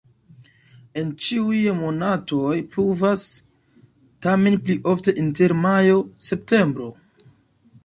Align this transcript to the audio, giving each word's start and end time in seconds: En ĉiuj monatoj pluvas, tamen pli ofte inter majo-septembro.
En 1.01 1.09
ĉiuj 1.25 1.59
monatoj 1.81 2.55
pluvas, 2.71 3.27
tamen 4.29 4.59
pli 4.65 4.79
ofte 4.95 5.17
inter 5.27 5.57
majo-septembro. 5.69 6.91